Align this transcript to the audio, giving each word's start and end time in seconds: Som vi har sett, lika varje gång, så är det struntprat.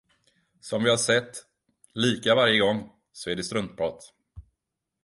Som 0.59 0.83
vi 0.83 0.89
har 0.89 0.97
sett, 0.97 1.37
lika 1.93 2.35
varje 2.35 2.59
gång, 2.59 2.89
så 3.11 3.29
är 3.29 3.35
det 3.35 3.43
struntprat. 3.43 4.13